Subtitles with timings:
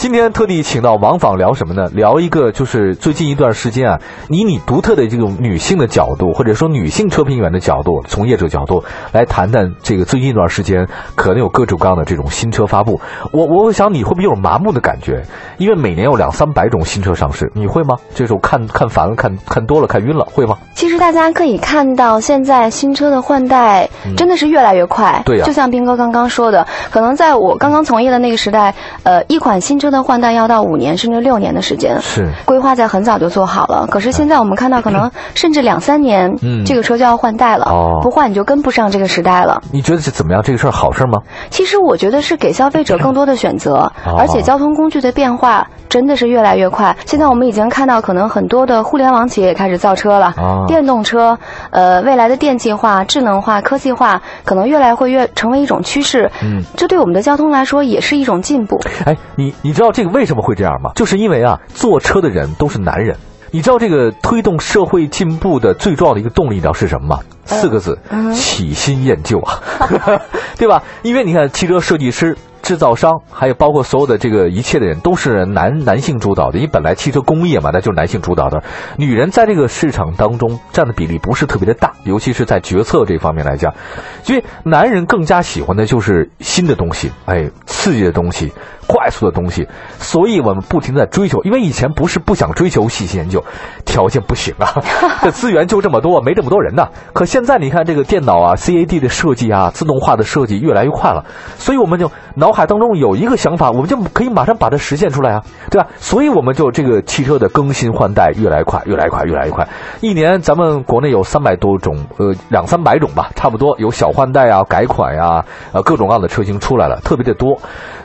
[0.00, 1.86] 今天特地请到王访聊什么呢？
[1.92, 8.82] 聊一个就是最近一段时间啊，以你独特的这种女性的角度，或者说女性车评员的角度、从业者角度
[9.12, 12.98] 来谈谈这个最近一段时间可能有各种各样的这种新车发布。
[13.30, 15.22] 我我想你会不会有种麻木的感觉？
[15.58, 17.94] 因为每年有两三百种新车上市，你会吗？
[18.14, 20.56] 这种看看烦了、看看多了、看晕了，会吗？
[20.74, 23.86] 其实大家可以看到，现在新车的换代
[24.16, 25.20] 真的是越来越快。
[25.26, 33.86] 对呀就像斌哥刚刚说的，可能在我刚刚从业的那个时代，呃，一款新车的换代要到五年甚至六年的时间，是规划在很早就做好了。
[33.90, 37.66] 可是现在我们看到，可能甚至两三年，嗯这个车就要换代了。
[37.66, 39.60] 哦不换你就跟不上这个时代了。
[39.72, 40.42] 你觉得是怎么样？
[40.42, 41.18] 这个事儿好事儿吗？
[41.50, 46.96] 其实我觉得是给消费者更多的选择，哦而且交通工具的变化真的是越来越快。
[47.04, 51.36] 现在我们已经看到，可能很多的互联网企业也开始造车了，哦电动车，
[51.70, 56.30] 呃，未来的电气化、智能化、科技化，可能越来会越成为一种趋势。
[56.42, 58.80] 嗯，这对我们的交通来说也是一种进步。
[59.04, 60.90] 哎，你你知道这个为什么会这样吗？
[60.94, 63.16] 就是因为啊，坐车的人都是男人。
[63.50, 67.18] 你知道这个推动社会进步的最重要的一个动力，你知道是什么吗？
[67.46, 69.58] 四个字：嗯喜新厌旧啊，
[70.58, 70.82] 对吧？
[71.02, 76.58] 因为你看，汽车设计师、制造商，还有包括所有的这个一切的人，都是男男性主导的。
[76.58, 78.62] 因为本来汽车工业嘛，那就是男性主导的，
[78.98, 83.74] 女人在这个市场当中占的比例不是特别的大，尤其是在决策这方面来讲，
[84.22, 88.52] 所以男人更加喜欢的就是新的东西，哎，刺激的东西。
[88.90, 91.40] 快速的东西，所以我们不停在追求。
[91.44, 93.44] 因为以前不是不想追求细心研究，
[93.84, 94.82] 条件不行啊，
[95.22, 96.88] 这资源就这么多，没这么多人呐。
[97.12, 101.24] 可现在你看这个电脑啊、CAD 的设计啊、自动化的设计越来越快了，
[101.56, 105.88] 所以我们就脑海当中有一个想法，我们就可以马上把它实现出来啊，对吧？
[105.98, 109.68] 所以我们就这个汽车的更新换代越来越快，越来越快，越来越快。
[110.00, 117.58] 一年咱们国内有三百多种，呃，两三百种吧，差不多有小换代啊、改款呀、呃，各种各样的车型出来了，特别的多，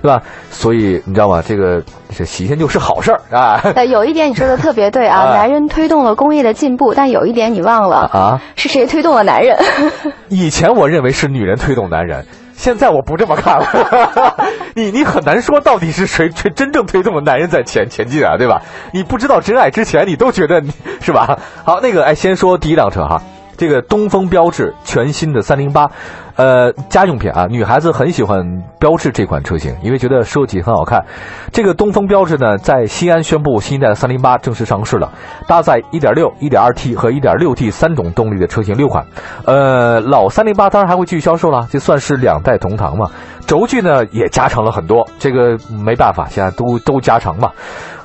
[0.05, 0.21] 对吧？
[0.51, 1.41] 所以你知道吗？
[1.43, 1.81] 这个
[2.15, 8.41] 这洗钱就是好事儿啊呃，有一点你说的特别对啊， 啊男人推动了工业的进步，但有一点你忘了，啊！
[8.55, 9.57] 是谁推动了男人？
[10.29, 12.25] 以前我认为是女人推动男人。
[12.53, 14.35] 现在我不这么看了，
[14.75, 18.61] 你你很难说到底是谁谁真正推动了男人在前前进啊，对吧？
[18.93, 20.71] 你不知道真爱之前，你都觉得你
[21.01, 21.39] 是吧？
[21.65, 23.21] 好，那个哎，先说第一辆车哈，
[23.57, 25.89] 这个东风标致全新的三零八，
[26.35, 28.43] 呃，家用品啊，女孩子很喜欢
[28.77, 31.05] 标致这款车型，因为觉得设计很好看。
[31.51, 35.09] 这个东风标致呢，在西安宣布新一代的三零八正式上市了，
[35.47, 39.05] 搭载1.6、1.2T 和 1.6T 三种动力的车型六款。
[39.45, 43.09] 呃，老三零八当然还会继续销售了，这算是两代同堂嘛。
[43.47, 47.51] 轴距呢也加长了很多，这个没办法，现在都都加长嘛。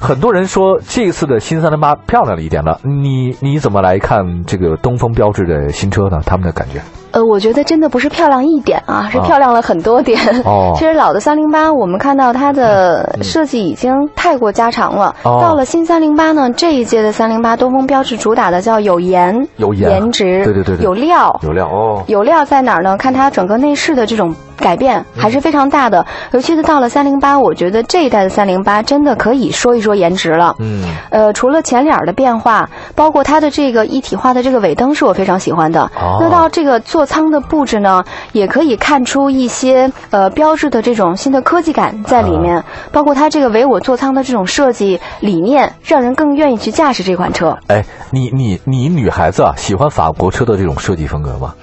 [0.00, 6.20] 很多人说这次的新三零八漂亮了一点了，你你怎么来看这个东风标致的新车呢？
[6.24, 6.80] 他们的感觉？
[7.12, 10.18] 呃，我觉得真的不是漂亮一点啊，是漂亮了很多点。
[10.44, 15.14] 哦 其实老的三零八，我们看到它的设计已经太过加长了。
[15.24, 21.38] 哦到了新三零八呢，这一届的三零八东风标致主打的叫有颜、有颜颜值，对对对对有料。
[21.42, 22.96] 有料哦，有料在哪儿呢？
[22.96, 30.54] 看它整个内饰的这种改变还是非常大的，尤其是到了三零八，我觉得这一代的三零八真的可以说一说颜值了。
[30.58, 35.82] 嗯，呃，除了前脸儿的变化，包括它的这个一体化的这个尾灯是我非常喜欢的。
[35.82, 42.62] 哦那到这个座舱的布置呢，也可以看出一些呃标志的这种新的科技感在里面，
[42.92, 47.56] 包括它这个唯我座舱的这种设计理念，让人更愿意去驾驶这款车。
[47.68, 51.54] 哎，你你你女孩子啊，喜欢法国车的这种设计风格吗？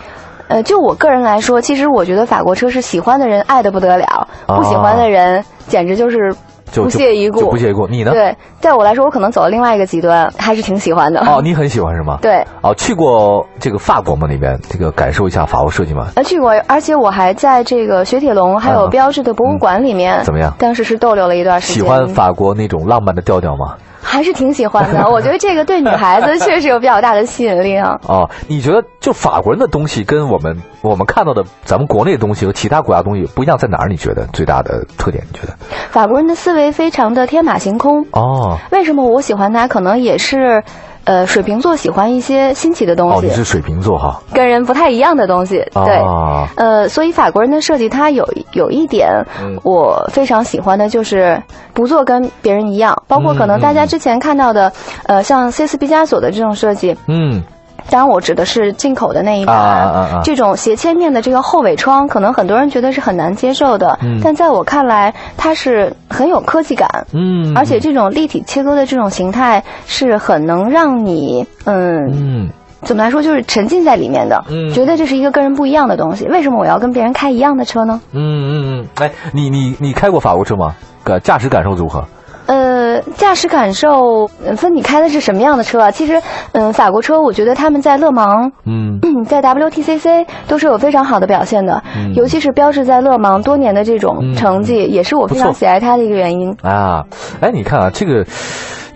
[0.50, 6.34] 呃，就我个人来说，其实我觉得法国车是喜欢的人爱的不得了，哦不喜欢的人简直就是
[6.72, 7.50] 就不屑一顾。
[7.50, 7.88] 不屑一顾。
[7.88, 8.12] 你呢？
[8.12, 11.20] 对，在我来说，我可能走了另外一个极端，还是挺喜欢的。
[11.22, 12.18] 哦，你很喜欢是吗？。
[12.22, 14.28] 对，哦，去过这个法国吗？
[14.30, 16.08] 那边这个感受一下法国设计吗？
[16.16, 23.76] 呃，去过，而且我还在这个雪铁龙还有啊标志的博物馆里面，怎么样当时是逗留了一段时间，喜欢法国那种浪漫的调调吗？
[24.18, 25.08] 还是挺喜欢的。
[25.14, 27.96] 我觉得这个对女孩子 确实有比较大的吸引力啊。
[28.08, 33.88] 哦，你觉得就法国人的东西跟我们我们看到的咱们国内的东西和其他国家东西不一样在哪儿？
[33.88, 35.24] 你觉得最大的特点？
[35.32, 35.54] 你觉得？
[35.92, 38.04] 法国人的思维非常的天马行空。
[38.12, 39.68] 哦为什么我喜欢他？
[39.68, 40.64] 可能也是，
[41.08, 44.22] 呃，水瓶座喜欢一些新奇的东西哦，西，你是水瓶座哈？
[44.34, 45.64] 跟人不太一样的东西。
[45.74, 45.96] 对。
[45.96, 49.10] 啊，呃，所以法国人的设计，它有有一点
[49.42, 51.42] 嗯我非常喜欢的，就是
[51.74, 52.94] 不做跟别人一样。
[53.08, 54.72] 包括可能大家之前看到的，
[55.06, 57.42] 呃，像 C 斯毕加索的这种设计，嗯
[57.90, 59.58] 当然我指的是进口的那一款。
[59.58, 66.88] 啊啊啊啊这种斜切面的这个后尾窗，可能很多人觉得是很难接受的，嗯但在我看来，它是很有科技感。
[67.14, 72.50] 嗯，而且这种立体切割的这种形态是很能让你，嗯，嗯
[72.82, 76.26] 怎么来说，就是沉浸在里面的，嗯觉得这是一个跟人不一样的东西。
[76.28, 78.02] 为什么我要跟别人开一样的车呢？
[78.12, 80.76] 嗯嗯嗯，哎，你你你开过法国车吗？
[81.04, 82.04] 感驾驶感受如何？
[82.48, 85.92] 呃，驾驶感受呃分你开的是什么样的车啊？
[85.92, 86.22] 其实，
[86.58, 88.52] 嗯、法国车我觉得他们在勒芒。
[88.66, 96.50] 嗯嗯， 在 WTCC 都是有非常好的表现的，嗯尤其是标志在勒芒多年的这种嗯成绩，也是我非常喜爱它的一个原因。
[96.64, 97.04] 啊，
[97.42, 98.26] 哎，你看啊，这个，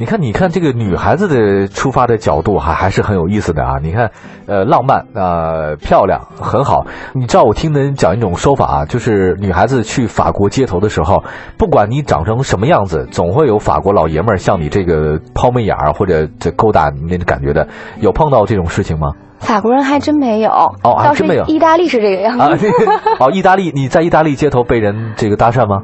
[0.02, 3.78] 你看，你看这个女孩子的出发的角度还还是很有意思的啊。
[3.84, 4.10] 你看，
[4.48, 6.88] 呃，浪漫呃，漂亮，很好。
[7.14, 11.24] 你知道我听人讲一种说法啊，就是女孩子去法国街头的时候，
[11.56, 17.68] 不管你长成什么样子，总会有法国老爷们儿向你这个抛媚眼儿或者这勾搭你那种感觉的。
[18.00, 19.12] 有碰到这种事情吗？
[19.42, 22.68] 法国人还真没有，哦还倒是真没有意大利是这个样子。
[22.68, 22.76] 啊，
[23.20, 25.82] 哦，意大利，你在意大利街头被人这个搭讪吗？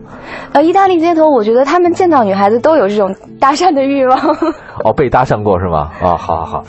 [0.53, 4.17] 呃，意大利街头，我觉得他们见到女孩子都有这种搭讪的欲望。
[4.85, 5.91] 哦，被搭讪过是吗？
[6.01, 6.63] 啊，好好好，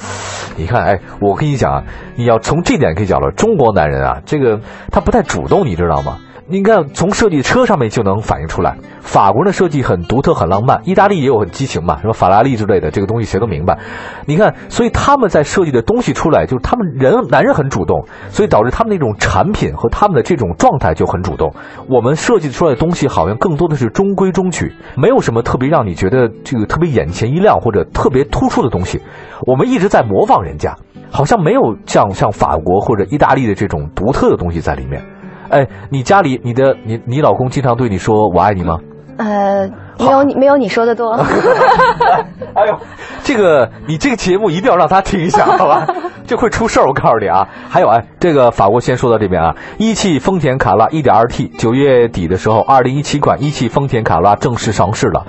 [0.56, 1.82] 你看，哎，我跟你讲啊，
[2.16, 4.60] 你要从这点可以讲了，中国男人啊，这个
[4.90, 6.18] 他不太主动，你知道吗？
[6.50, 13.78] 你看，从设计车上面就能反映出来，法国人的设计很独特、很浪漫，意大利也有很激情嘛，什么法拉利之类的，这个东西谁都明白。
[14.24, 21.52] 你看，所以他们在设计的东西出来，就是他们人男人很主动，所以导致他们那种产品和他们的这种状态就很主动。
[21.86, 29.02] 我们设计出来的东西好像更多的是中规中矩，没有什么特别让你觉得这个特别眼前一亮或者特别突出的东西。
[29.46, 30.76] 我们一直在模仿人家，
[31.10, 35.04] 好像没有像像法国或者意大利的这种独特的东西在里面。
[35.50, 38.78] 哎，你家里你的你你老公经常对你说我爱你吗？
[39.18, 39.68] 呃，
[39.98, 41.12] 没有你没有你说的多。
[42.54, 42.78] 哎呦，
[43.24, 45.86] 这个你这个节目一定要让他听一下，好吧？
[46.28, 47.48] 这会出事儿，我告诉你啊。
[47.70, 55.26] 还有哎，这个法国先说到这边啊，一汽丰田卡罗拉 1.2T，九月底的时候，二零一七款一汽丰田卡罗拉正式上市了，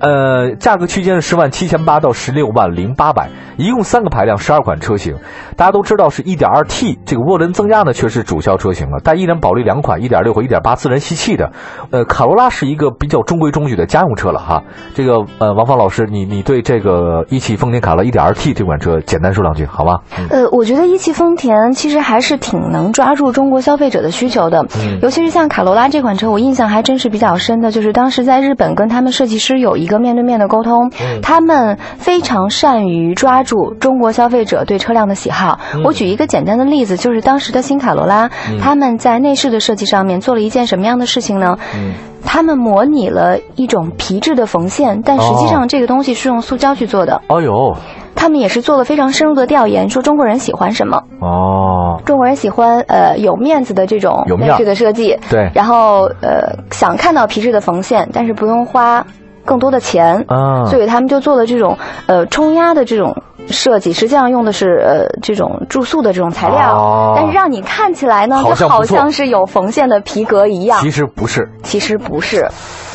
[0.00, 5.16] 呃，价格区间是十万七千八到十六万零八百，一共三个排量，十二款车型。
[5.56, 11.52] 大家都知道是 1.2T，这个涡轮增压呢却是主销车型了，但依然保留两款1.6和1.8自然吸气的。
[11.92, 14.62] 呃，卡罗拉是一个比较中规中矩的家用车了哈。
[14.94, 20.00] 这个呃，王芳老师，你你对这个一汽丰田卡罗拉 1.2T 这款车简单说两句好吗？
[20.18, 24.98] 嗯，我觉得一汽丰田其实还是挺能抓住中国消费者的需求的，嗯。
[25.02, 31.20] 尤其是像卡罗拉这款车，我印象还真是比较深的，就是当时在日本跟他们设计师有一个面对面的沟通，嗯。
[31.22, 35.58] 他们非常善于抓住中国消费者对车辆的喜好。
[35.74, 35.82] 嗯。
[35.84, 41.56] 我举一个简单的例子，就是当时的新卡罗拉，他们在内饰的设计上面做了一件什么样的事情呢？
[41.74, 41.92] 嗯。
[42.22, 47.22] 他们模拟了一种皮质的缝线，但实际上这个东西是用塑胶去做的。
[47.28, 47.74] 哦呦
[48.14, 51.02] 他们也是做了非常深入的调研，说中国人喜欢什么。
[51.20, 55.50] 哦，中国人喜欢呃有面子的这种有面儿内饰的设计，对。
[55.54, 59.04] 然后呃想看到皮质的缝线，但是不用花
[59.44, 61.76] 更多的钱，啊，所以他们就做了这种
[62.06, 63.16] 呃冲压的这种
[63.48, 72.48] 设计，实际上用的是呃这种注塑的这种材料，哦但是让你看起来呢，就好像是有缝线的皮革一样，其实不是，其实不是。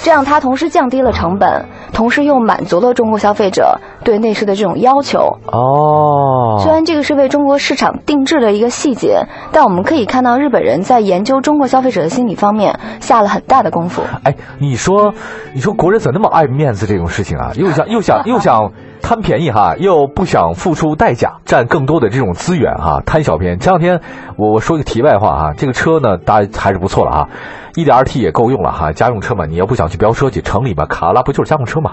[0.04, 5.18] 这样它同时降低了成本，同时又满足了中国消费者对内饰的这种要求。
[5.48, 14.04] 哦，虽然这个是为中国市场定制的一个细节，但我们可以看到日本人在研究中国消费者的心理方面下了很大的功夫。
[14.24, 15.16] 哎，你说，
[15.56, 17.52] 你说国人怎么那么爱面子这种事情啊？
[17.56, 18.74] 又想又想又想
[19.08, 23.58] 贪便宜哈，又不想付出代价，占更多的这种资源哈，贪小便宜。
[23.58, 24.02] 前两天
[24.36, 27.30] 我我说个题外话哈，这个车呢，大家还是不错了哈，
[27.76, 31.92] 一点二 T 也够用了哈，家用车嘛，你要不想去飙车去，城里嘛，卡罗拉不就是家用车嘛？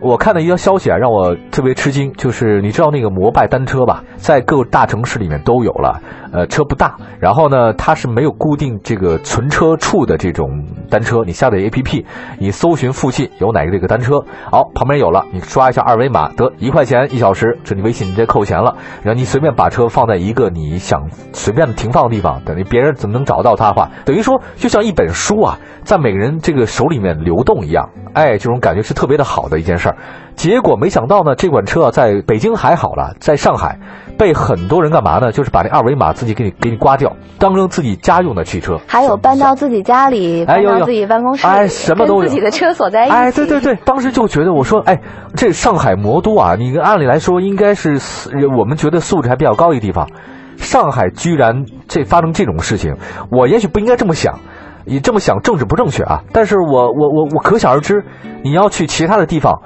[0.00, 6.00] 我看到一条消息啊，让我特别吃惊，就是你知道那个摩拜单车吧，在各大城市里面都有了，
[6.34, 12.04] 呃，车不大，然后呢，它是没有固定这个存车处的这种单车，你下载 APP，
[12.40, 29.96] 你搜寻附近有哪个这个单车，好，旁边有了，你刷一下二维码，得一块钱一小时，这你微信你这扣钱了，然后你随便把车放在一个你想随便的停放的地方，等于别人怎么能找到它的话，等于说就像一本书啊，在每个人这个手里面流动一样，哎，这种感觉是特别的好的一件事儿。
[30.34, 33.78] 结果没想到呢，这款车啊，在北京还好了，在上海
[34.18, 35.32] 被很多人干嘛呢？
[35.32, 38.78] 就是把这二维码自己给你给你刮掉，当成自己家用的汽车。
[38.86, 43.14] 还有搬到自己家里，搬到自己办公室里，哎什么都有自己的车锁在一起。
[43.14, 45.00] 哎，对对对，当时就觉得我说，哎，
[45.34, 47.98] 这上海魔都啊，你按理来说应该是
[48.56, 50.08] 我们觉得素质还比较高一个地方，
[50.56, 52.96] 上海居然这发生这种事情，
[53.30, 54.38] 我也许不应该这么想。
[54.86, 58.04] 你这么想政治不正确啊，但是我我我我可想而知，
[58.42, 59.62] 你要去其他的地方，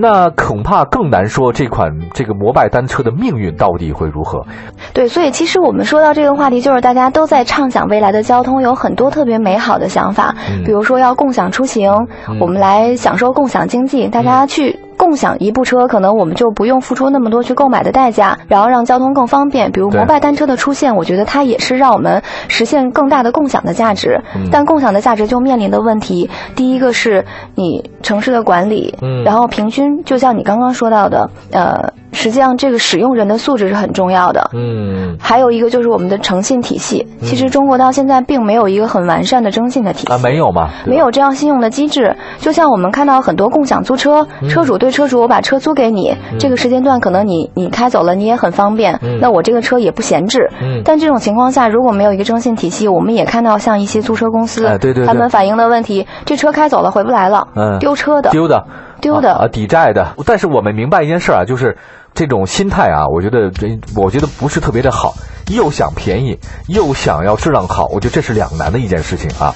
[0.00, 4.46] 那恐怕更难说这款这个摩拜单车的命运到底会如何。
[4.94, 14.78] 对，所以其实我们说到这个话题，就是大家都在畅想未来的交通有很多特别美好的想法，嗯比如说要共享出行，嗯我们来享受共享经济，大家去
[15.08, 19.72] 共共享一部车，可能我们就不用付出那么多去购买的代价，然后让交通更方便。
[19.72, 24.20] 比如摩拜单车的出现，我觉得它也是让我们实现更大的共享的价值。
[24.36, 27.24] 嗯但共享的价值就面临的问题，第一个是
[27.54, 34.50] 你城市的管理，嗯然后平均，就像你刚刚说到的，呃，实际上这个使用人的素质是很重要的。
[34.52, 40.12] 嗯还有一个就是我们的诚信体系，其实中国到现在并没有一个很完善的征信的体系。
[40.12, 40.68] 啊，没有吗？
[40.84, 50.50] 没有这样信用的机制，就像我们看到很多共享租车，嗯车主对车主，我把车租给你，这个时间段可能你你开走了，你也很方便，嗯那我这个车也不闲置。
[50.60, 58.64] 嗯但这种情况下，如果没有一个征信体系，我们也看到像一些租车公司，哎对对对他们反映的问题，这车开走了回不来了，嗯丢车的，丢的，
[59.00, 60.14] 丢的啊，啊抵债的。
[60.26, 61.76] 但是我们明白一件事啊，就是
[62.18, 65.14] 这种心态啊，我觉得这我觉得不是特别的好，
[65.52, 69.54] 又想便宜，又想要质量好，我觉得这是两难的一件事情啊。